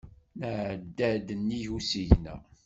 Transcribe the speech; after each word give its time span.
Nɛedda-d 0.39 1.27
nnig 1.39 1.65
usigna. 1.77 2.35